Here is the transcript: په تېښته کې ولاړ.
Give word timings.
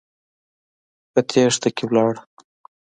په 1.11 1.19
تېښته 1.29 1.69
کې 1.75 1.83
ولاړ. 1.87 2.13